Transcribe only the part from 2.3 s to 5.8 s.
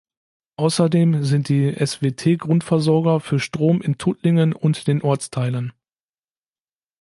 Grundversorger für Strom in Tuttlingen und den Ortsteilen.